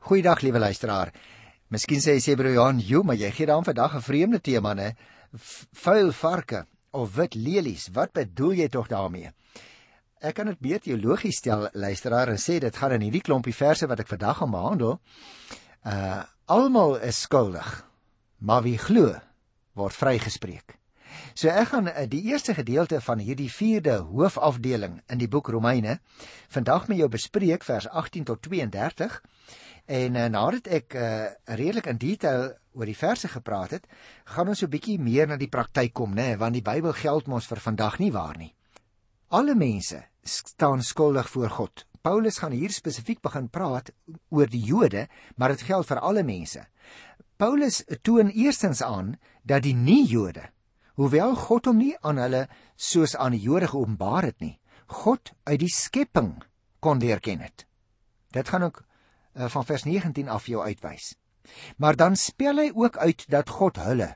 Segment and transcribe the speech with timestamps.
[0.00, 1.10] Goeiedag liewe luisteraar.
[1.68, 4.74] Miskien sê jy sê broer Johan, "Jo, maar jy gee dan vandag 'n vreemde tema,
[4.74, 4.96] né?
[5.72, 7.88] Vuil varke of wit lelies.
[7.92, 9.30] Wat bedoel jy tog daarmee?"
[10.20, 13.86] Ek kan dit meer teologies stel, luisteraar, en sê dit gaan in hierdie klompie verse
[13.86, 15.00] wat ek vandag gaan behandel.
[15.84, 17.84] Uh almal is skuldig,
[18.38, 19.20] maar wie glo
[19.74, 20.80] word vrygespreek.
[21.34, 26.00] So ek gaan uh, die eerste gedeelte van hierdie 4de hoofafdeling in die boek Romeine
[26.48, 29.20] vandag met jou bespreek vers 18 tot 32
[29.90, 31.26] En uh, nadat ek uh,
[31.58, 32.44] redelik in detail
[32.78, 33.86] oor die verse gepraat het,
[34.30, 37.26] gaan ons so 'n bietjie meer na die praktyk kom, né, want die Bybel geld
[37.26, 38.54] mos vir vandag nie waar nie.
[39.34, 41.86] Alle mense staan skuldig voor God.
[42.02, 43.90] Paulus gaan hier spesifiek begin praat
[44.30, 46.62] oor die Jode, maar dit geld vir alle mense.
[47.36, 50.50] Paulus toon eerstens aan dat die nie-Jode,
[50.94, 52.46] hoewel God hom nie aan hulle
[52.76, 56.42] soos aan die Jode geopenbaar het nie, God uit die skepping
[56.78, 57.66] kon leer ken het.
[58.30, 58.84] Dit gaan ook
[59.34, 61.14] uh, van vers 19 af jou uitwys.
[61.76, 64.14] Maar dan spel hy ook uit dat God hulle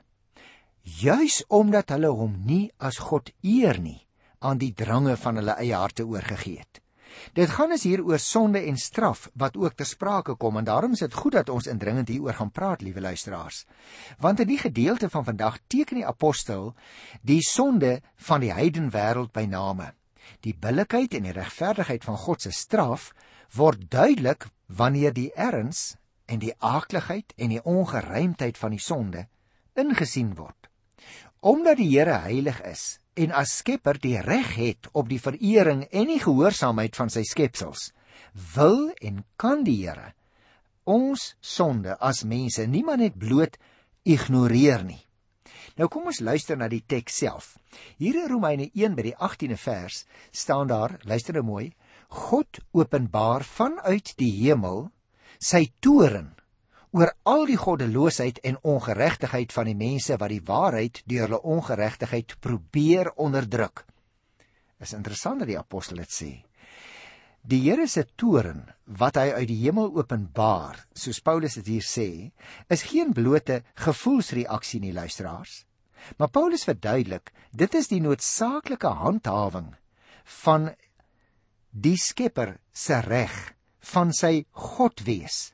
[0.85, 4.05] juis omdat hulle hom nie as God eer nie
[4.45, 6.81] aan die drange van hulle eie harte oorgegee het.
[7.33, 10.93] Dit gaan is hier oor sonde en straf wat ook ter sprake kom en daarom
[10.93, 13.65] is dit goed dat ons indringend hieroor gaan praat, liewe luisteraars.
[14.19, 16.73] Want in die gedeelte van vandag teken die apostel
[17.21, 19.93] die sonde van die heidenwêreld by name.
[20.41, 23.13] Die billikheid en die regverdigheid van God se straf
[23.53, 29.27] word duidelik wanneer die erns en die aakligheid en die ongeruimdheid van die sonde
[29.75, 30.69] ingesien word.
[31.45, 36.09] Omdat die Here heilig is en as Skepper die reg het op die verering en
[36.09, 37.91] die gehoorsaamheid van sy skepsels,
[38.55, 40.13] wil en kan die Here
[40.85, 43.57] ons sonde as mense nie maar net bloot
[44.05, 45.01] ignoreer nie.
[45.75, 47.55] Nou kom ons luister na die teks self.
[47.99, 51.73] Hier in Romeine 1 by die 18de vers staan daar, luister nou mooi,
[52.09, 54.89] God openbaar vanuit die hemel
[55.39, 56.33] sy toorn
[56.95, 62.37] oor al die goddeloosheid en ongeregtigheid van die mense wat die waarheid deur hulle ongeregtigheid
[62.39, 63.83] probeer onderdruk.
[64.79, 66.31] Is interessant dat die apostel dit sê.
[67.45, 68.63] Die Here se toorn
[68.99, 72.07] wat hy uit die hemel openbaar, soos Paulus dit hier sê,
[72.73, 75.65] is geen blote gevoelsreaksie nie, luisteraars.
[76.17, 79.75] Maar Paulus verduidelik, dit is die noodsaaklike handhawing
[80.45, 80.71] van
[81.75, 83.33] die Skepper se reg
[83.91, 85.51] van sy God wees.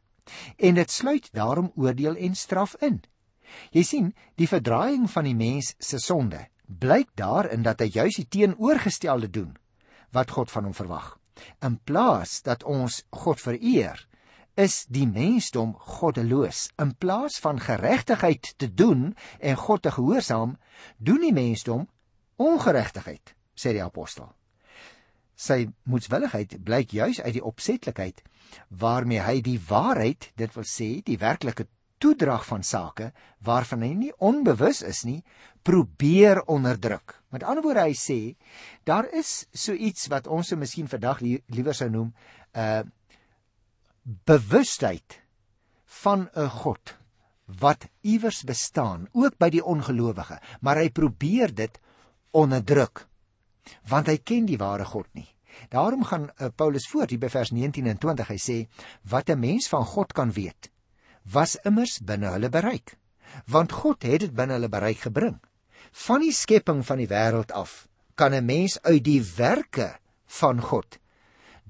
[0.61, 3.01] En dit sluit daarom oordeel en straf in.
[3.73, 8.29] Jy sien, die verdraaiing van die mens se sonde blyk daarin dat hy juis die
[8.31, 9.57] teenoorgestelde doen
[10.15, 11.17] wat God van hom verwag.
[11.65, 13.97] In plaas dat ons God vereer,
[14.59, 16.67] is die mensdom goddeloos.
[16.79, 20.57] In plaas van geregtigheid te doen en God te gehoorsaam,
[20.99, 21.87] doen die mensdom
[22.37, 24.29] ongeregtigheid, sê die apostel
[25.41, 28.21] sy moedswilligheid blyk juis uit die opsetlikheid
[28.81, 31.65] waarmee hy die waarheid, dit wil sê die werklike
[32.01, 33.11] toedrag van sake
[33.45, 35.21] waarvan hy nie onbewus is nie,
[35.63, 37.15] probeer onderdruk.
[37.33, 38.19] Met ander woorde hy sê,
[38.85, 42.83] daar is so iets wat ons so miskien vandag li liewer sou noem 'n uh,
[44.25, 45.21] bewustheid
[46.03, 46.97] van 'n God
[47.61, 51.79] wat iewers bestaan, ook by die ongelowige, maar hy probeer dit
[52.31, 53.07] onderdruk
[53.89, 55.27] want hy ken die ware God nie.
[55.69, 58.27] Daarom gaan uh, Paulus voort hier by vers 19 en 20.
[58.27, 58.57] Hy sê
[59.03, 60.71] wat 'n mens van God kan weet,
[61.23, 62.97] was immers binne hulle bereik,
[63.45, 65.39] want God het dit binne hulle bereik gebring.
[65.91, 70.99] Van die skepping van die wêreld af kan 'n mens uit die werke van God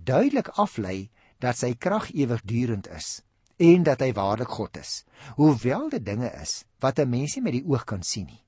[0.03, 1.09] duidelik aflei
[1.41, 3.21] dat sy krag ewigdurend is
[3.61, 5.03] en dat hy waarlik God is.
[5.37, 8.43] Hoewel dit dinge is wat 'n mens nie met die oog kan sien nie.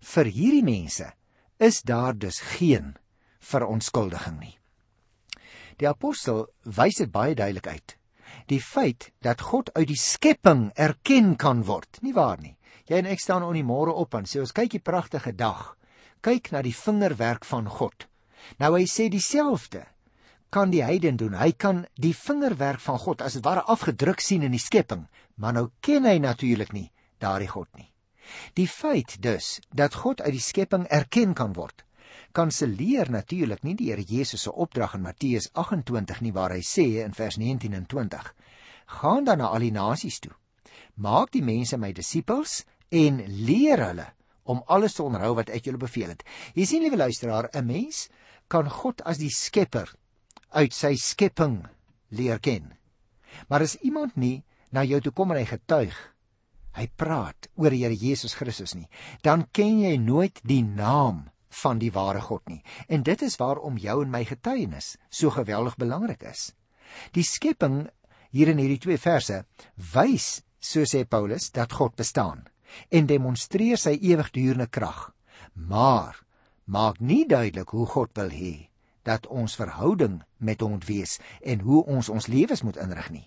[0.00, 1.12] Vir hierdie mense
[1.58, 2.94] is daar dus geen
[3.38, 4.54] verontskuldiging nie.
[5.78, 7.94] Die apostel wys dit baie duidelik uit.
[8.50, 12.56] Die feit dat God uit die skepping erken kan word, nie waar nie.
[12.88, 15.74] Jy en ek staan op die môre op en sê ons kyk die pragtige dag.
[16.24, 18.08] Kyk na die vingerwerk van God.
[18.58, 19.84] Nou hy sê dieselfde
[20.50, 21.36] kan die heiden doen.
[21.36, 25.04] Hy kan die vingerwerk van God as dit ware afgedruk sien in die skepping,
[25.36, 26.88] maar nou ken hy natuurlik nie
[27.20, 27.90] daardie God nie.
[28.54, 31.84] Die feit dus dat God uit die skepping erken kan word,
[32.32, 36.86] kanselleer natuurlik nie die Here Jesus se opdrag in Matteus 28 nie waar hy sê
[37.04, 38.34] in vers 19 en 20:
[39.00, 40.32] "Gaan dan na al die nasies toe.
[40.94, 44.06] Maak die mense my disippels en leer hulle
[44.44, 48.08] om alles te onderhou wat ek julle beveel het." Jy sien liewe luisteraar, 'n mens
[48.48, 49.94] kan God as die Skepper
[50.50, 51.66] uit sy skepping
[52.08, 52.72] leer ken.
[53.48, 55.96] Maar as iemand nie na jou toe kom en hy getuig
[56.78, 58.88] hy praat oor die Here Jesus Christus nie,
[59.22, 61.26] dan ken jy nooit die naam
[61.62, 62.62] van die ware God nie.
[62.88, 66.52] En dit is waarom jou en my getuienis so geweldig belangrik is.
[67.12, 67.88] Die skepping
[68.30, 69.42] hier in hierdie twee verse
[69.94, 72.46] wys, so sê Paulus, dat God bestaan
[72.92, 75.10] en demonstreer sy ewigdurende krag.
[75.54, 76.20] Maar
[76.68, 78.68] maak nie duidelik hoe God wil hê
[79.08, 83.26] dat ons verhouding met hom moet wees en hoe ons ons lewens moet inrig nie.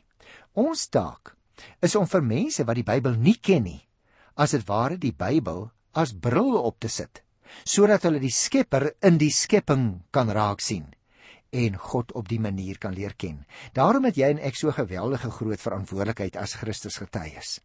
[0.53, 1.33] Ons taak
[1.81, 3.81] is om vir mense wat die Bybel nie ken nie,
[4.36, 7.24] as dit ware die Bybel as bril op te sit,
[7.66, 10.88] sodat hulle die Skepper in die skepping kan raak sien
[11.52, 13.44] en God op die manier kan leer ken.
[13.75, 17.60] Daarom het jy en ek so geweldige groot verantwoordelikheid as Christus getuies.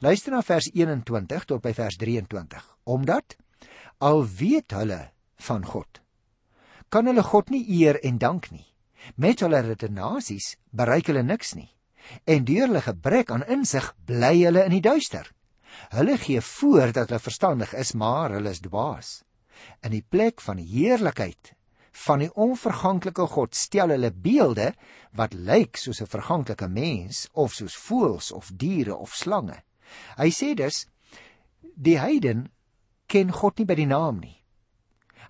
[0.00, 2.64] Luister na vers 21 tot by vers 23.
[2.84, 3.36] Omdat
[4.04, 5.00] al weet hulle
[5.48, 6.02] van God,
[6.92, 8.66] kan hulle God nie eer en dank nie.
[9.16, 11.70] Met hulle redenasies bereik hulle niks nie.
[12.24, 15.32] En deur hulle gebrek aan insig bly hulle in die duister.
[15.92, 19.22] Hulle gee voor dat hulle verstandig is, maar hulle is dwaas.
[19.80, 21.56] In die plek van heerlikheid
[21.96, 24.72] van die onverganklike God stel hulle beelde
[25.16, 29.62] wat lyk soos 'n verganklike mens of soos voëls of diere of slange.
[30.16, 30.86] Hy sê dus
[31.74, 32.50] die heiden
[33.06, 34.42] ken God nie by die naam nie.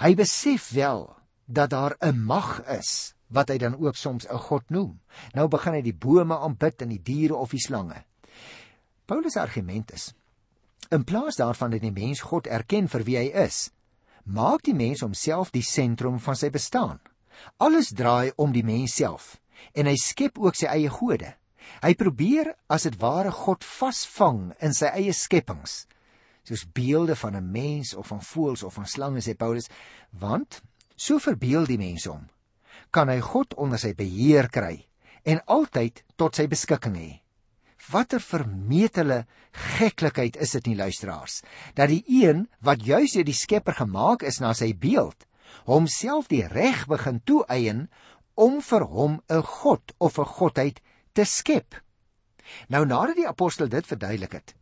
[0.00, 4.70] Hy besef wel dat daar 'n mag is wat hy dan ook soms 'n god
[4.70, 5.00] noem.
[5.34, 8.04] Nou begin hy die bome aanbid en die diere of die slange.
[9.06, 10.14] Paulus se argument is
[10.90, 13.70] in plaas daarvan dat die mens God erken vir wie hy is,
[14.24, 17.00] maak die mens homself die sentrum van sy bestaan.
[17.58, 19.40] Alles draai om die mens self
[19.74, 21.34] en hy skep ook sy eie gode.
[21.82, 25.86] Hy probeer as dit ware God vasvang in sy eie skepings
[26.46, 29.68] soos beelde van 'n mens of van voëls of van slange sê Paulus
[30.10, 30.62] want
[30.96, 32.28] so verbeel die mens hom
[32.90, 34.86] kan hy God onder sy beheer kry
[35.24, 37.12] en altyd tot sy beskikking hê
[37.86, 39.26] Watter vermetele
[39.76, 41.42] geklikheid is dit nie luisteraars
[41.78, 45.26] dat die een wat juis deur die Skepper gemaak is na sy beeld
[45.70, 47.86] homself die reg begin toeëien
[48.36, 50.80] om vir hom 'n god of 'n godheid
[51.12, 51.74] te skep.
[52.68, 54.54] Nou nadat die apostel dit verduidelik het,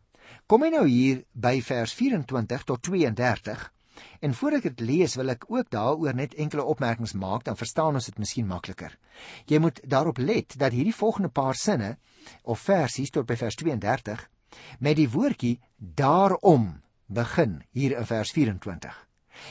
[0.47, 3.71] kom hy nou hier by vers 24 tot 32
[4.19, 7.95] En voor ek dit lees, wil ek ook daaroor net enkele opmerkings maak, dan verstaan
[7.95, 8.97] ons dit miskien makliker.
[9.45, 11.97] Jy moet daarop let dat hierdie volgende paar sinne
[12.43, 14.29] of versies tot by vers 32
[14.79, 18.93] met die woordjie daarom begin hier in vers 24.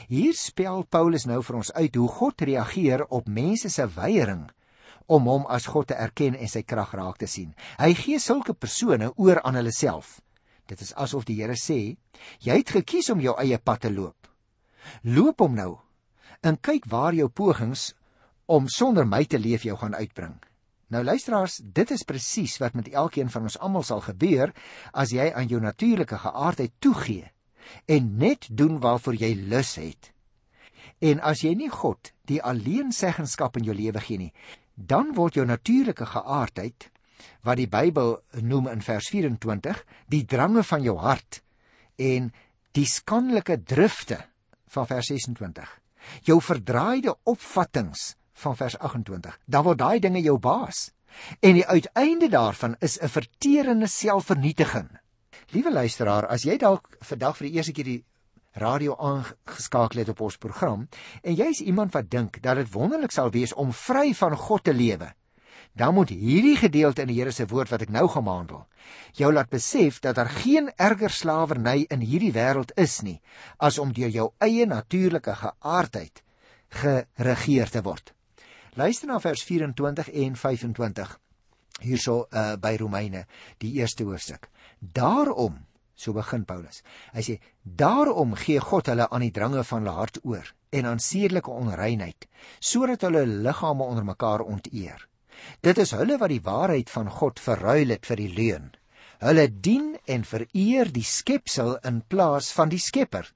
[0.08, 4.46] Hier spel Paulus nou vir ons uit hoe God reageer op mense se weiering
[5.06, 7.52] om hom as God te erken en sy krag raak te sien.
[7.76, 10.20] Hy gee sulke persone oor aan hulle self.
[10.66, 11.96] Dit is asof die Here sê,
[12.40, 14.23] jy het gekies om jou eie pad te loop.
[15.02, 15.72] Loop hom nou
[16.44, 17.92] en kyk waar jou pogings
[18.46, 20.36] om sonder my te leef jou gaan uitbring.
[20.92, 24.52] Nou luisteraars, dit is presies wat met elkeen van ons almal sal gebeur
[24.92, 27.30] as jy aan jou natuurlike geaardheid toegee
[27.88, 30.12] en net doen waarvoor jy lus het.
[31.00, 34.32] En as jy nie God die alleenseggenskap in jou lewe gee nie,
[34.74, 36.90] dan word jou natuurlike geaardheid
[37.44, 39.80] wat die Bybel noem in vers 24
[40.12, 41.40] die drange van jou hart
[41.96, 42.30] en
[42.76, 44.20] die skandelike drifte
[44.74, 45.70] van vers 26.
[46.28, 49.38] Jou verdraaide opvattinge van vers 28.
[49.46, 50.90] Dan word daai dinge jou baas.
[51.40, 54.90] En die uiteinde daarvan is 'n verterende selfvernietiging.
[55.54, 58.04] Liewe luisteraar, as jy dalk vandag vir die eerste keer die
[58.52, 60.88] radio aangeskakel het op ons program
[61.22, 64.74] en jy's iemand wat dink dat dit wonderlik sal wees om vry van God te
[64.74, 65.14] lewe,
[65.74, 68.62] dan moet hierdie gedeelte in die Here se woord wat ek nou gaan behandel,
[69.18, 73.20] jou laat besef dat daar geen erger slawerny in hierdie wêreld is nie
[73.58, 76.22] as om deur jou eie natuurlike geaardheid
[76.74, 78.14] geregeer te word.
[78.74, 81.18] Luister na vers 24 en 25
[81.82, 83.24] hierso uh, by Romeine,
[83.58, 84.48] die eerste hoofstuk.
[84.78, 85.58] Daarom,
[85.94, 86.82] so begin Paulus.
[87.14, 91.02] Hy sê: "Daarom gee God hulle aan die drange van hulle hart oor en aan
[91.02, 92.28] seerlike onreinheid,
[92.60, 95.08] sodat hulle liggame onder mekaar onteer."
[95.64, 98.72] Dit is hulle wat die waarheid van God verruil het vir die leuen.
[99.24, 103.30] Hulle dien en vereer die skepsel in plaas van die Skepper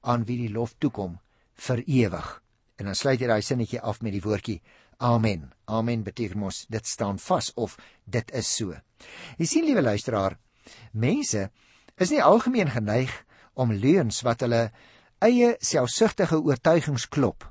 [0.00, 1.18] aan wie die lof toekom
[1.66, 2.28] vir ewig.
[2.80, 4.60] En dan sluit hy daai sinnetjie af met die woordjie
[4.98, 5.50] amen.
[5.64, 8.74] Amen beteken mos dit staan vas of dit is so.
[9.38, 10.38] Jy sien liewe luisteraar,
[10.92, 11.48] mense
[12.00, 13.12] is nie algemeen geneig
[13.54, 14.68] om leuns wat hulle
[15.24, 17.46] eie selfsugtige oortuigings klop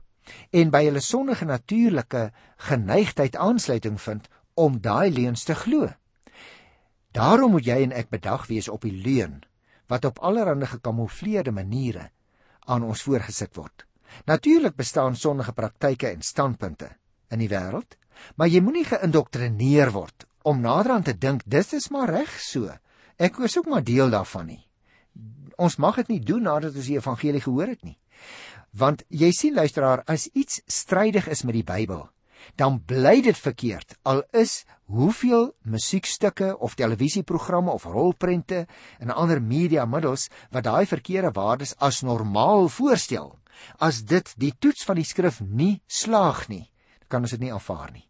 [0.52, 2.32] en by hulle sondige natuurlike
[2.70, 5.90] geneigtheid aansluiting vind om daai leuns te glo.
[7.14, 9.42] Daarom moet jy en ek bedag wees op die leuen
[9.92, 12.10] wat op allerlei gekamoufleerde maniere
[12.66, 13.86] aan ons voorgesit word.
[14.26, 16.90] Natuurlik bestaan sondige praktyke en standpunte
[17.34, 17.98] in die wêreld,
[18.38, 22.72] maar jy moenie geïndoktrineer word om naderhand te dink dis is maar reg so.
[23.18, 24.64] Ek is ook maar deel daarvan nie.
[25.62, 27.98] Ons mag dit nie doen nadat ons die evangelie gehoor het nie.
[28.74, 32.08] Want jy sien luisteraar, as iets strydig is met die Bybel,
[32.58, 33.94] dan bly dit verkeerd.
[34.10, 38.66] Al is hoeveel musiekstukke of televisieprogramme of rolprente
[39.00, 43.36] en ander mediamiddels wat daai verkeerde waardes as normaal voorstel.
[43.78, 46.66] As dit die toets van die skrif nie slaag nie,
[47.08, 48.08] kan ons dit nie aanvaar nie.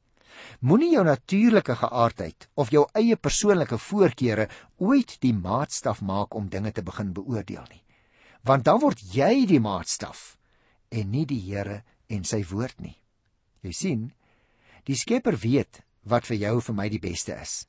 [0.63, 4.47] Moenie jou natuurlike geaardheid of jou eie persoonlike voorkeure
[4.79, 7.83] ooit die maatstaf maak om dinge te begin beoordeel nie.
[8.47, 10.37] Want dan word jy die maatstaf
[10.93, 11.81] en nie die Here
[12.13, 12.95] en sy woord nie.
[13.65, 14.01] Jy sien,
[14.85, 17.63] die Skepper weet wat vir jou vir my die beste is.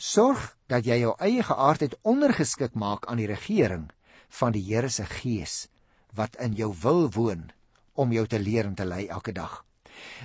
[0.00, 3.90] Sorg dat jy jou eie geaardheid ondergeskik maak aan die regering
[4.40, 5.68] van die Here se Gees
[6.14, 7.50] wat in jou wil woon
[7.94, 9.62] om jou te leer en te lei elke dag.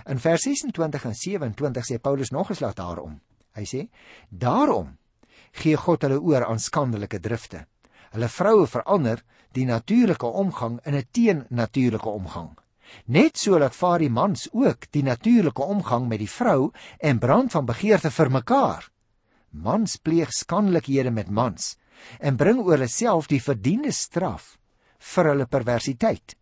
[0.10, 3.20] In vers 26 en 27 sê Paulus nog eens laat daarom.
[3.54, 3.90] Hy sê:
[4.30, 4.98] "Daarom
[5.52, 7.66] gee God hulle oor aan skandelike drifte.
[8.14, 9.24] Hulle vroue verander
[9.54, 12.58] die natuurlike omgang in 'n teennatuurlike omgang."
[13.06, 17.52] Net so laat vaar die mans ook die natuurlike omgang met die vrou en brand
[17.52, 18.90] van begeerte vir mekaar.
[19.50, 21.78] Mans pleeg skandelikhede met mans
[22.20, 24.58] en bring oor hulle self die verdiende straf
[25.00, 26.36] vir hulle perversiteit.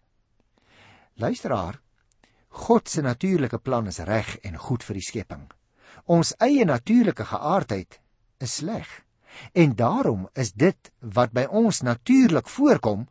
[1.17, 1.79] Luisteraar,
[2.49, 5.47] God se natuurlike plan is reg en goed vir die skepping.
[6.05, 7.99] Ons eie natuurlike geaardheid
[8.41, 8.87] is sleg.
[9.53, 13.07] En daarom is dit wat by ons natuurlik voorkom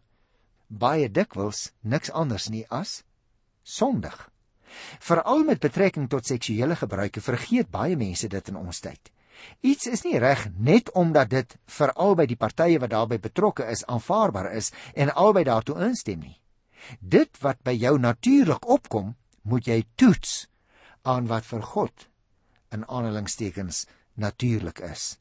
[0.67, 3.03] baie dikwels niks anders nie as
[3.63, 4.17] sondig.
[5.01, 9.13] Veral met betrekking tot seksuele gebruike vergeet baie mense dit in ons tyd.
[9.61, 13.85] Iets is nie reg net omdat dit vir albei die partye wat daarbey betrokke is
[13.85, 16.39] aanvaarbaar is en albei daartoe instem nie.
[17.01, 20.47] Dit wat by jou natuurlik opkom, moet jy toets
[21.03, 22.09] aan wat vir God
[22.73, 25.17] in aanhalingstekens natuurlik is.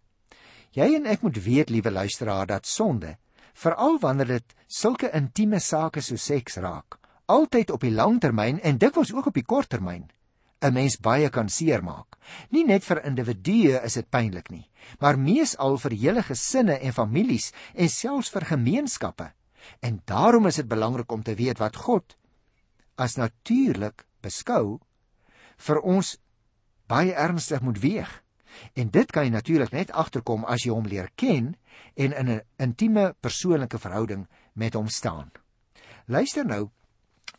[0.75, 3.15] Jy en ek moet weet, liewe luisteraar, dat sonde,
[3.55, 6.97] veral wanneer dit sulke intieme sake so seks raak,
[7.31, 10.09] altyd op die lang termyn en dikwels ook op die kort termyn
[10.65, 12.17] 'n mens baie kan seermaak.
[12.49, 17.51] Nie net vir individue is dit pynlik nie, maar meesal vir hele gesinne en families
[17.73, 19.31] en selfs vir gemeenskappe.
[19.81, 22.17] En daarom is dit belangrik om te weet wat God
[22.95, 24.79] as natuurlik beskou
[25.57, 26.17] vir ons
[26.87, 28.24] baie ernstig moet weeg.
[28.73, 31.55] En dit kan jy natuurlik net agterkom as jy hom leer ken
[31.95, 35.31] en in 'n intieme persoonlike verhouding met hom staan.
[36.05, 36.69] Luister nou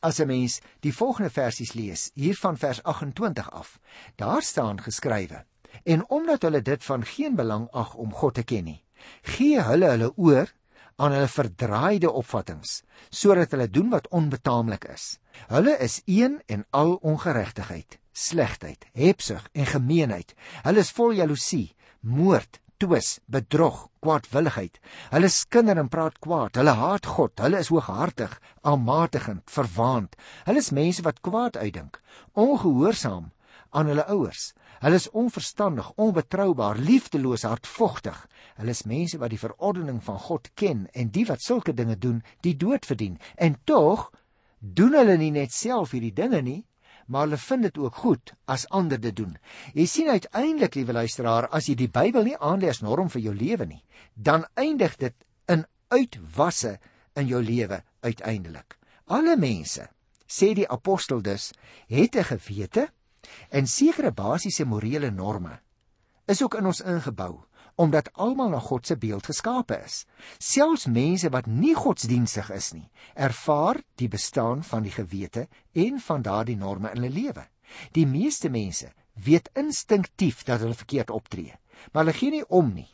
[0.00, 3.78] as 'n mens die volgende versies lees, hier van vers 28 af.
[4.16, 5.44] Daar staan geskrywe:
[5.84, 8.84] En omdat hulle dit van geen belang ag om God te ken nie,
[9.22, 10.52] gee hulle hulle oor
[10.96, 15.18] aan hulle verdraaide opvattinge, sodat hulle doen wat onbetaamlik is.
[15.46, 20.32] Hulle is een en al ongeregtigheid, slegheid, hebsug en gemeenheid.
[20.64, 24.78] Hulle is vol jaloesie, moord, twis, bedrog, kwaadwilligheid.
[25.12, 26.56] Hulle skinder en praat kwaad.
[26.58, 27.34] Hulle haat God.
[27.40, 30.16] Hulle is hooghartig, aanmatigend, verwaand.
[30.48, 32.00] Hulle is mense wat kwaad uitdink,
[32.36, 33.32] ongehoorsaam
[33.76, 34.52] aan hulle ouers.
[34.80, 38.18] Hulle is onverstandig, onbetroubaar, liefdeloos, hardvogtig.
[38.60, 42.22] Hulle is mense wat die verordening van God ken en die wat sulke dinge doen,
[42.44, 43.18] die dood verdien.
[43.36, 44.10] En tog
[44.60, 46.62] doen hulle nie net self hierdie dinge nie,
[47.06, 49.36] maar hulle vind dit ook goed as ander dit doen.
[49.74, 53.34] Jy sien uiteindelik, liewe luisteraar, as jy die Bybel nie aanlei as norm vir jou
[53.34, 53.82] lewe nie,
[54.14, 55.14] dan eindig dit
[55.48, 56.78] in uitwasse
[57.16, 58.78] in jou lewe uiteindelik.
[59.06, 59.88] Alle mense,
[60.26, 61.52] sê die apostel dus,
[61.88, 62.88] het 'n gewete
[63.50, 65.60] en sekere basiese morele norme
[66.26, 67.45] is ook in ons ingebou
[67.76, 70.04] omdat almal na God se beeld geskape is.
[70.38, 76.22] Selfs mense wat nie godsdienstig is nie, ervaar die bestaan van die gewete en van
[76.22, 77.46] daardie norme in hulle lewe.
[77.92, 81.54] Die meeste mense weet instinktief dat hulle verkeerd optree,
[81.92, 82.88] maar hulle gee nie om nie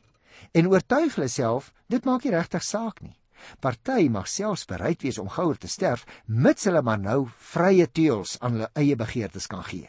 [0.52, 3.14] en oortuig hulle self dit maak nie regtig saak nie.
[3.62, 8.36] Party mag selfs bereid wees om gouer te sterf mits hulle maar nou vrye teels
[8.40, 9.88] aan hulle eie begeertes kan gee.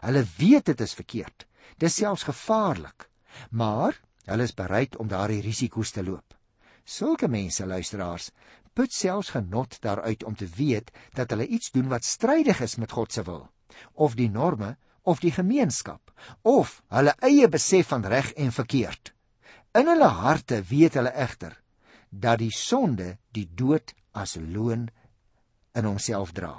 [0.00, 1.46] Hulle weet dit is verkeerd.
[1.78, 3.08] Dis selfs gevaarlik.
[3.50, 6.34] Maar Hulle is bereid om daardie risiko's te loop.
[6.84, 8.30] Sulke mense, luisteraars,
[8.74, 12.92] put selfs genot daaruit om te weet dat hulle iets doen wat strydig is met
[12.92, 13.46] God se wil,
[13.94, 16.10] of die norme of die gemeenskap,
[16.42, 19.12] of hulle eie besef van reg en verkeerd.
[19.78, 21.54] In hulle harte weet hulle egter
[22.10, 24.88] dat die sonde die dood as loon
[25.76, 26.54] in homself dra.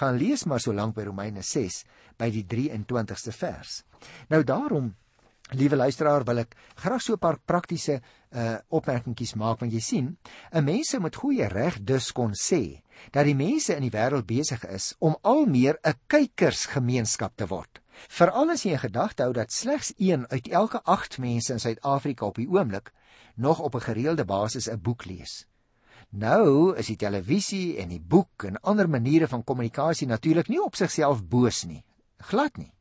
[0.00, 1.82] Gaan lees maar so lank by Romeine 6
[2.18, 3.82] by die 23ste vers.
[4.28, 4.92] Nou daarom
[5.52, 8.00] Liewe luisteraar, wil ek graag so 'n paar praktiese
[8.32, 10.16] uh opmerkingies maak want jy sien,
[10.52, 12.80] 'n mens moet goeie reg dus kon sê
[13.10, 17.82] dat die mense in die wêreld besig is om al meer 'n kykersgemeenskap te word.
[18.08, 22.26] Veral as jy in gedagte hou dat slegs 1 uit elke 8 mense in Suid-Afrika
[22.26, 22.92] op die oomblik
[23.36, 25.46] nog op 'n gereelde basis 'n boek lees.
[26.10, 30.74] Nou is die televisie en die boek en ander maniere van kommunikasie natuurlik nie op
[30.74, 31.84] sigself boos nie.
[32.16, 32.72] Glad nie.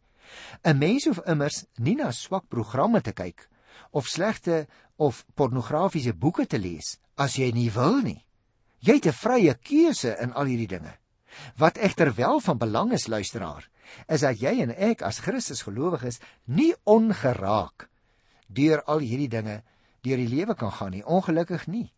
[0.64, 3.50] 'n Mens hoef immers nie na swak programme te kyk
[3.92, 8.26] of slegte of pornografiese boeke te lees as jy nie wil nie.
[8.80, 10.98] Jy het 'n vrye keuse in al hierdie dinge.
[11.58, 13.70] Wat egter wel van belang is, luisteraar,
[14.08, 17.90] is dat jy en ek as Christus gelowiges nie ongeraak
[18.48, 19.64] deur al hierdie dinge
[20.02, 21.94] deur die lewe kan gaan nie, ongelukkig nie.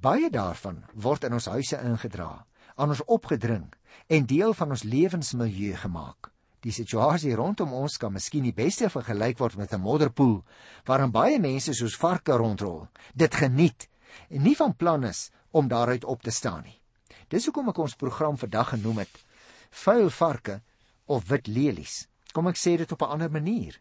[0.00, 2.46] Baie daarvan word in ons huise ingedra,
[2.76, 3.72] aan ons opgedring
[4.08, 6.30] en deel van ons lewensmilieu gemaak.
[6.60, 10.44] Die situasie rondom ons kan miskien die beste vergelyk word met 'n modderpoel
[10.84, 12.88] waarin baie mense soos varke rondrol.
[13.14, 13.88] Dit geniet
[14.28, 16.80] en nie van plan is om daaruit op te staan nie.
[17.28, 19.24] Dis hoekom ek ons program vandag genoem het
[19.70, 20.60] Vuil varke
[21.06, 22.08] of wit lelies.
[22.32, 23.80] Kom ek sê dit op 'n ander manier.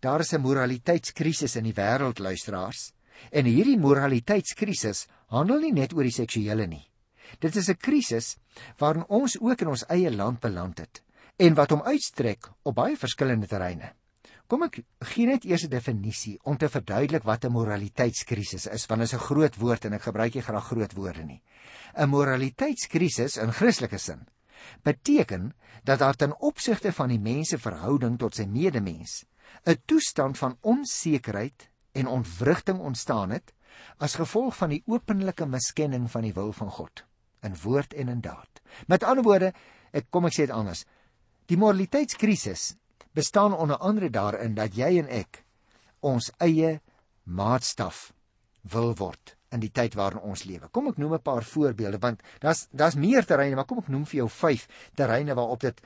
[0.00, 2.92] Daar is 'n moraliteitskrisis in die wêreld luisteraars.
[3.30, 6.90] En hierdie moraliteitskrisis handel nie net oor die seksuele nie.
[7.40, 8.36] Dit is 'n krisis
[8.78, 11.03] waarin ons ook in ons eie land beland het
[11.36, 13.92] en wat hom uitstrek op baie verskillende terreine.
[14.46, 14.82] Kom ek
[15.14, 19.14] gee net eers 'n definisie om te verduidelik wat 'n moraliteitskrisis is, want dit is
[19.14, 21.42] 'n groot woord en ek gebruik nie graag groot woorde nie.
[21.96, 24.26] 'n Moraliteitskrisis in Christelike sin
[24.82, 29.24] beteken dat daar ten opsigte van die mens se verhouding tot sy medemens
[29.66, 33.54] 'n toestand van onsekerheid en ontwrigting ontstaan het
[33.98, 37.04] as gevolg van die openlike miskenning van die wil van God
[37.42, 38.60] in woord en in daad.
[38.86, 39.52] Met ander woorde,
[39.92, 40.84] ek kom ek sê dit anders.
[41.46, 42.74] Die moraliteitskrisis
[43.14, 45.44] bestaan onder andere daarin dat jy en ek
[46.00, 46.80] ons eie
[47.24, 48.12] maatstaf
[48.72, 50.68] wil word in die tyd waarin ons lewe.
[50.72, 54.06] Kom ek noem 'n paar voorbeelde want daar's daar's meer terreine, maar kom ek noem
[54.06, 55.80] vir jou 5 terreine waarop dit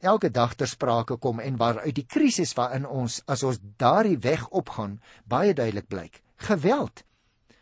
[0.00, 4.48] elke dag ter sprake kom en waaruit die krisis waarin ons as ons daardie weg
[4.48, 6.22] opgaan baie duidelik blyk.
[6.36, 7.04] Geweld.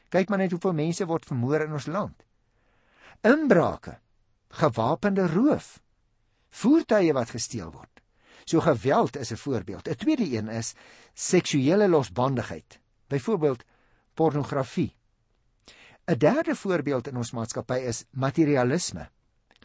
[0.09, 2.25] Kyk maar net hoeveel mense word vermoor in ons land.
[3.23, 3.99] Inbrake,
[4.49, 5.81] gewapende roof,
[6.62, 8.02] voertuie wat gesteel word.
[8.46, 9.88] So geweld is 'n voorbeeld.
[9.88, 10.75] 'n Tweede een is
[11.14, 12.80] seksuele losbandigheid.
[13.08, 13.64] Byvoorbeeld
[14.14, 14.96] pornografie.
[16.06, 19.09] 'n Derde voorbeeld in ons maatskappy is materialisme.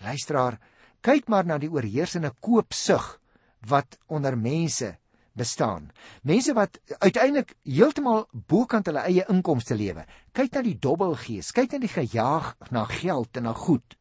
[0.02, 0.60] Luisteraar,
[1.02, 3.20] kyk maar na die oorheersende koopsug
[3.60, 4.98] wat onder mense
[5.34, 5.92] bestaan.
[6.24, 10.06] Mense wat uiteindelik heeltemal bokant hulle eie inkomste lewe.
[10.32, 13.98] Kyk na die dobbelgees, kyk na die gejaag na geld en na goed.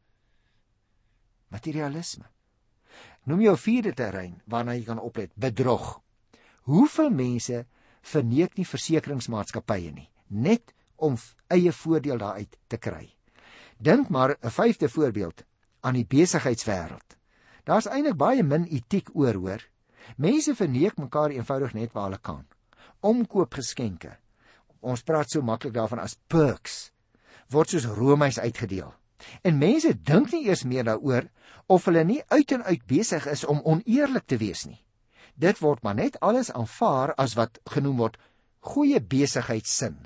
[1.47, 2.25] Materialisme.
[3.29, 5.99] Noem jou vierde terrein waarna jy kan oplet, bedrog.
[6.69, 7.65] Hoeveel mense
[8.01, 11.17] verneek nie versekeringsmaatskappye nie, net om
[11.53, 13.13] eie voordeel daaruit te kry.
[13.77, 15.43] Dink maar 'n vyfde voorbeeld
[15.81, 17.17] aan die besigheidswêreld.
[17.63, 19.61] Daar's eintlik baie min etiek oor, hoor.
[20.17, 22.45] Mense verneek mekaar eenvoudig net waar hulle kan.
[22.99, 24.17] Omkoopgeskenke.
[24.79, 26.91] Ons praat so maklik daarvan as perks
[27.51, 28.93] word soos roomys uitgedeel.
[29.43, 31.27] En mense dink nie eers meer daaroor
[31.67, 34.81] of hulle nie uit en uit besig is om oneerlik te wees nie.
[35.35, 38.17] Dit word maar net alles aanvaar as wat genoem word
[38.59, 39.97] goeie besigheidsin.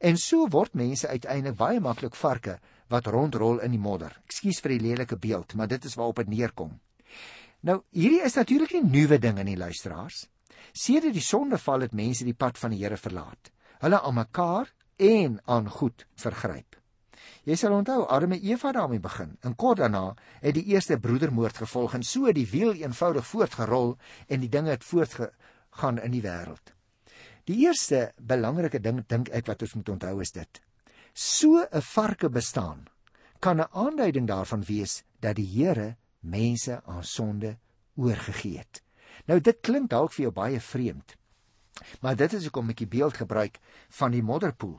[0.00, 2.58] En so word mense uiteindelik baie maklik varke
[2.90, 4.16] wat rondrol in die modder.
[4.26, 6.74] Ekskuus vir die lelike beeld, maar dit is waarop dit neerkom.
[7.60, 10.24] Nou, hierdie is natuurlik nie nuwe dinge nie, luisteraars.
[10.72, 13.52] Sedert die sondeval het mense die pad van die Here verlaat.
[13.84, 16.79] Hulle aan mekaar en aan goed vergryp.
[17.44, 19.36] Jy sal onthou Adam en Eva daarmee begin.
[19.40, 23.96] En kort daarna het die eerste broedermoord gevolg en so die wiel eenvoudig voortgerol
[24.28, 26.74] en die dinge het voortgegaan in die wêreld.
[27.44, 30.60] Die eerste belangrike ding dink ek wat ons moet onthou is dit.
[31.14, 32.86] So 'n varke bestaan
[33.40, 37.56] kan 'n aanduiding daarvan wees dat die Here mense aan sonde
[37.96, 38.82] oorgegee het.
[39.26, 41.16] Nou dit klink dalk vir jou baie vreemd.
[42.00, 44.78] Maar dit is hoekom ek die beeld gebruik van die modderpoel.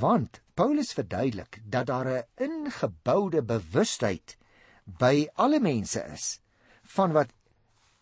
[0.00, 4.36] Want Paulus verduidelik dat daar 'n ingeboude bewustheid
[4.84, 6.40] by alle mense is
[6.82, 7.30] van wat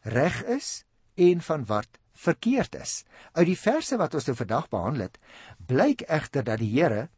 [0.02, 3.04] reg is en van wat verkeerd is.
[3.32, 5.18] Uit die verse wat ons nou vandag behandel het,
[5.66, 7.08] blyk egter dat die Here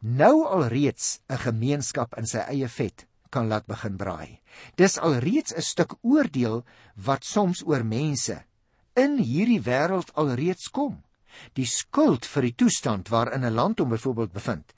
[0.00, 4.40] nou alreeds 'n gemeenskap in sy eie vet kan laat begin braai.
[4.76, 8.44] Dis alreeds 'n stuk oordeel wat soms oor mense
[8.94, 11.02] in hierdie wêreld alreeds kom.
[11.52, 14.74] Die skuld vir die toestand waarin 'n land hom byvoorbeeld bevind,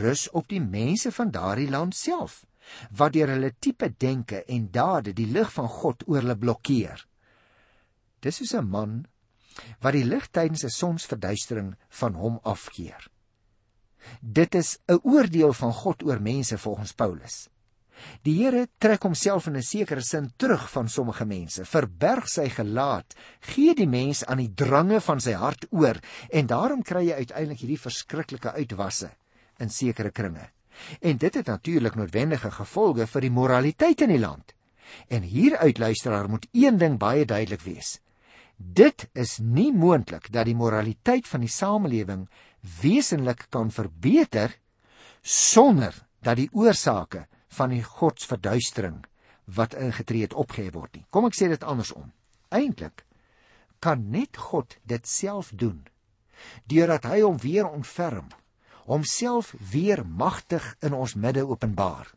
[0.00, 2.44] rus op die mense van daardie land self,
[2.90, 7.06] wat deur hulle tipe denke en dade die lig van God oor hulle blokkeer.
[8.20, 9.06] Dis soos 'n man
[9.80, 13.08] wat die lig tydens 'n sonsverduistering van hom afkeer.
[14.20, 17.48] Dit is 'n oordeel van God oor mense volgens Paulus.
[18.22, 23.14] Die Here trek homself in 'n sekere sin terug van sommige mense, verberg sy gelaat,
[23.40, 26.00] gee die mens aan die drange van sy hart oor
[26.30, 29.10] en daarom kry jy uiteindelik hierdie verskriklike uitwasse
[29.58, 30.50] in sekere kringe.
[31.00, 34.54] En dit het natuurlik noodwendige gevolge vir die moraliteit in die land.
[35.08, 37.98] En hieruit luisteraar moet een ding baie duidelik wees.
[38.56, 42.28] Dit is nie moontlik dat die moraliteit van die samelewing
[42.80, 44.56] wesenlik kan verbeter
[45.22, 47.26] sonder dat die oorsake
[47.56, 49.04] van die godsverduistering
[49.44, 51.06] wat ingetree het opgehef word nie.
[51.10, 52.12] Kom ek sê dit andersom.
[52.54, 53.04] Eintlik
[53.82, 55.86] kan net God dit self doen
[56.70, 58.30] deurdat hy hom weer ontferm,
[58.88, 62.08] homself weer magtig in ons midde openbaar.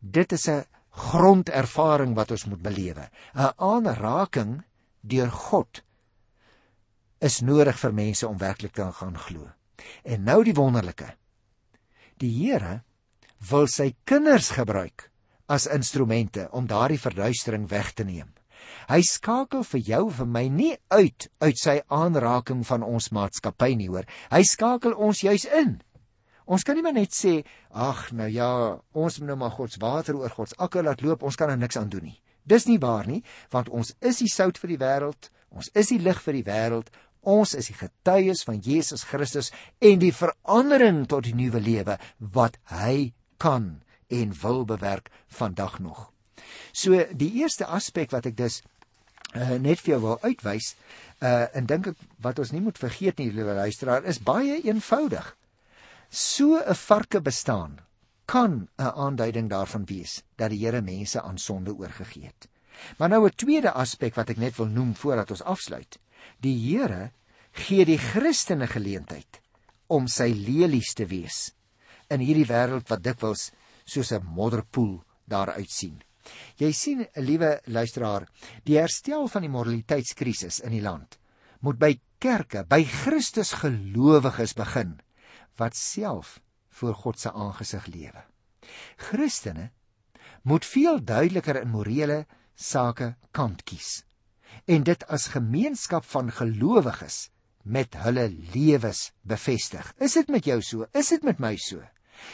[0.00, 3.08] Dit is 'n grondervaring wat ons moet belewe.
[3.34, 4.62] 'n Aanraking
[5.00, 5.82] deur God
[7.20, 9.50] is nodig vir mense om werklik te gaan glo.
[10.04, 11.16] En nou die wonderlike.
[12.16, 12.82] Die Here
[13.50, 15.10] wil sy kinders gebruik
[15.46, 18.32] as instrumente om daardie verduistering weg te neem.
[18.90, 23.88] Hy skakel vir jou vir my nie uit uit sy aanraking van ons maatskappy nie
[23.90, 24.06] hoor.
[24.30, 25.76] Hy skakel ons juis in.
[26.46, 27.40] Ons kan nie maar net sê,
[27.74, 28.50] ag nou ja,
[28.94, 31.50] ons moet nou maar God se water oor God se akker laat loop, ons kan
[31.50, 32.20] er niks aan doen nie.
[32.46, 35.98] Dis nie waar nie, want ons is die sout vir die wêreld, ons is die
[35.98, 36.92] lig vir die wêreld,
[37.26, 39.50] ons is die getuies van Jesus Christus
[39.82, 41.98] en die verandering tot die nuwe lewe
[42.38, 46.12] wat hy kan en wil bewerk vandag nog.
[46.72, 48.60] So die eerste aspek wat ek dus
[49.34, 50.74] uh, net vir jou wil uitwys,
[51.24, 55.34] uh en dink ek wat ons nie moet vergeet nie, liewe luisteraar, is baie eenvoudig.
[56.10, 57.80] So 'n varke bestaan
[58.26, 62.48] kan 'n aanduiding daarvan wees dat die Here mense aan sonde oorgegee het.
[62.98, 65.98] Maar nou 'n tweede aspek wat ek net wil noem voordat ons afsluit.
[66.40, 67.10] Die Here
[67.52, 69.40] gee die Christene geleentheid
[69.86, 71.55] om sy lelies te wees
[72.10, 73.50] in hierdie wêreld wat dikwels
[73.84, 76.02] soos 'n modderpoel daar uitsien.
[76.58, 78.26] Jy sien, liewe luisteraar,
[78.64, 81.18] die herstel van die moraliteitskrisis in die land
[81.60, 85.00] moet by kerke, by Christus gelowiges begin
[85.56, 88.24] wat self voor God se aangesig lewe.
[88.96, 89.70] Christene
[90.42, 94.04] moet veel duideliker in morele sake kant kies
[94.66, 97.28] en dit as gemeenskap van gelowiges
[97.66, 99.92] met hulle lewens bevestig.
[99.98, 100.86] Is dit met jou so?
[100.94, 101.82] Is dit met my so?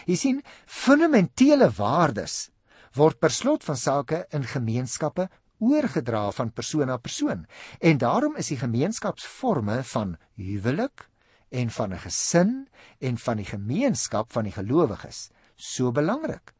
[0.06, 2.50] Jy sien, fundamentele waardes
[2.96, 5.28] word per slot van sake in gemeenskappe
[5.62, 7.46] oorgedra van persoon na persoon.
[7.80, 11.08] En daarom is die gemeenskapsforme van huwelik
[11.48, 12.68] en van 'n gesin
[12.98, 16.52] en van die gemeenskap van die gelowiges so belangrik.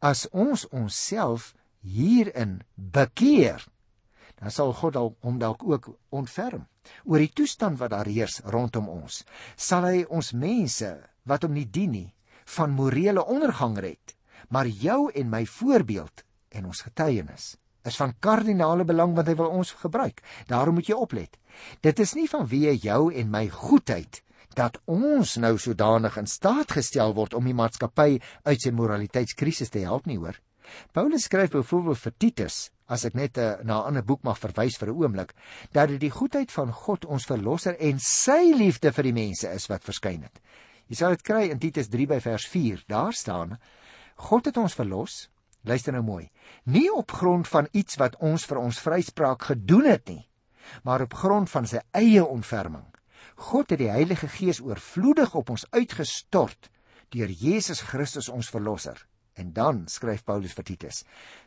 [0.00, 3.66] As ons onsself hierin bekeer,
[4.34, 6.66] dan sal God al hom dalk ook ontferm
[7.04, 9.24] oor die toestand wat daar heers rondom ons.
[9.56, 12.14] Sal hy ons mense wat hom nie dien nie
[12.56, 17.56] van morele ondergang red maar jou en my voorbeeld en ons getuienis
[17.88, 20.20] is van kardinale belang wat hy wil ons gebruik.
[20.46, 21.38] Daarom moet jy oplet.
[21.80, 24.20] Dit is nie vanweë jou en my goedheid
[24.58, 29.84] dat ons nou sodanig in staat gestel word om die maatskappy uit sy moraliteitskrisis te
[29.86, 30.36] help nie, hoor.
[30.92, 32.56] Paulus skryf byvoorbeeld vir Titus,
[32.92, 35.32] as ek net uh, na 'n ander boek mag verwys vir 'n oomblik,
[35.72, 39.68] dat dit die goedheid van God ons verlosser en sy liefde vir die mense is
[39.68, 40.42] wat verskyn het.
[40.88, 42.84] Jy sal dit kry in Titus 3 by vers 4.
[42.88, 43.58] Daar staan:
[44.28, 45.26] God het ons verlos.
[45.68, 46.30] Luister nou mooi.
[46.64, 50.22] Nie op grond van iets wat ons vir ons vryspraak gedoen het nie,
[50.86, 52.86] maar op grond van sy eie ontferming.
[53.50, 56.70] God het die Heilige Gees oorvloedig op ons uitgestort
[57.12, 58.96] deur Jesus Christus ons verlosser.
[59.36, 61.02] En dan skryf Paulus vir Titus: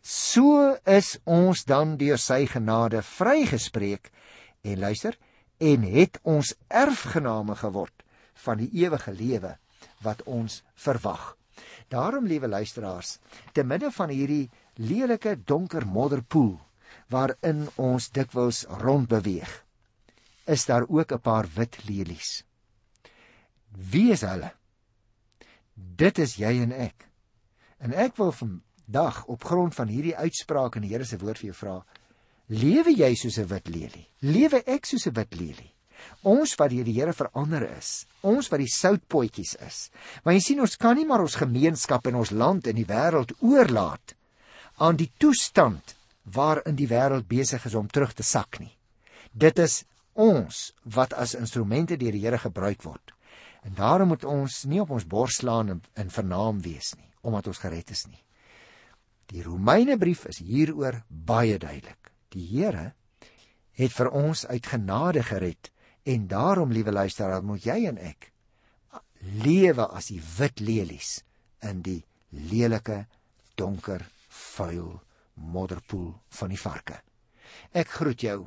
[0.06, 4.13] So is ons dan deur sy genade vrygespreek
[4.62, 5.17] en luister
[5.58, 8.06] en het ons erfgename geword
[8.45, 9.58] van die ewige lewe
[10.06, 11.36] wat ons verwag.
[11.91, 13.17] Daarom, liewe luisteraars,
[13.54, 16.56] te midde van hierdie lelike donker modderpoel
[17.12, 19.51] waarin ons dikwels rondbeweeg,
[20.47, 22.43] is daar ook 'n paar wit lelies.
[23.71, 24.51] Wie is hulle?
[25.73, 27.08] Dit is jy en ek.
[27.77, 31.51] En ek wil vandag op grond van hierdie uitspraak in die Here se woord vir
[31.51, 31.86] jou vra:
[32.47, 34.08] Lewe jy soos 'n wit lelie?
[34.19, 35.71] Lewe ek soos 'n wit lelie?
[36.28, 39.80] Ons wat deur die Here verander is, ons wat die soutpotjies is.
[40.24, 43.34] Want jy sien ons kan nie maar ons gemeenskap en ons land en die wêreld
[43.42, 44.16] oorlaat
[44.82, 45.96] aan die toestand
[46.34, 48.74] waarin die wêreld besig is om terug te sak nie.
[49.34, 49.84] Dit is
[50.14, 53.14] ons wat as instrumente deur die Here gebruik word.
[53.66, 57.48] En daarom moet ons nie op ons bors slaan en, en vernaam wees nie, omdat
[57.52, 58.22] ons gered is nie.
[59.32, 62.12] Die Romeine brief is hieroor baie duidelik.
[62.34, 62.92] Die Here
[63.80, 65.72] het vir ons uit genade gered
[66.04, 68.32] En daarom, liewe luisteraar, moet jy en ek
[69.22, 71.20] lewe as die wit lelies
[71.62, 73.06] in die lelike,
[73.60, 74.96] donker, vuil
[75.36, 76.98] modderpoel van die varke.
[77.72, 78.38] Ek groet jou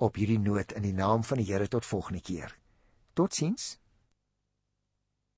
[0.00, 2.52] op hierdie noot in die naam van die Here tot volgende keer.
[3.14, 3.79] Totsiens.